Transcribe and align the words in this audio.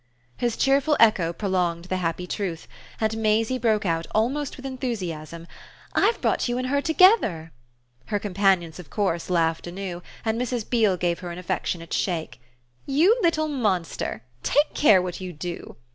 His 0.35 0.57
cheerful 0.57 0.97
echo 0.99 1.31
prolonged 1.31 1.85
the 1.85 1.97
happy 1.97 2.25
truth, 2.25 2.67
and 2.99 3.17
Maisie 3.17 3.59
broke 3.59 3.85
out 3.85 4.07
almost 4.15 4.57
with 4.57 4.65
enthusiasm: 4.65 5.45
"I've 5.93 6.19
brought 6.21 6.49
you 6.49 6.57
and 6.57 6.69
her 6.69 6.81
together!" 6.81 7.51
Her 8.07 8.17
companions 8.17 8.79
of 8.79 8.89
course 8.89 9.29
laughed 9.29 9.67
anew 9.67 10.01
and 10.25 10.41
Mrs. 10.41 10.67
Beale 10.67 10.97
gave 10.97 11.19
her 11.19 11.29
an 11.29 11.37
affectionate 11.37 11.93
shake. 11.93 12.41
"You 12.87 13.15
little 13.21 13.47
monster 13.47 14.23
take 14.41 14.73
care 14.73 15.03
what 15.03 15.21
you 15.21 15.33
do! 15.33 15.75